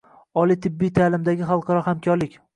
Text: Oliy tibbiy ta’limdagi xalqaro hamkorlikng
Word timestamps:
Oliy 0.43 0.57
tibbiy 0.63 0.91
ta’limdagi 0.95 1.47
xalqaro 1.53 1.85
hamkorlikng 1.91 2.43